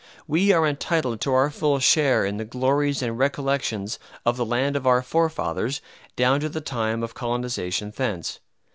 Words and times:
We 0.27 0.51
are 0.51 0.65
entitled 0.65 1.21
to 1.21 1.33
our 1.35 1.51
full 1.51 1.77
share 1.77 2.25
in 2.25 2.37
the 2.37 2.43
glories 2.43 3.03
and 3.03 3.19
recollections 3.19 3.99
of 4.25 4.35
the 4.35 4.43
land 4.47 4.75
of 4.75 4.87
our 4.87 5.03
forefathers, 5.03 5.79
down 6.15 6.39
to 6.39 6.49
the 6.49 6.59
time 6.59 7.03
of 7.03 7.13
colonization 7.13 7.93
thence. 7.95 8.39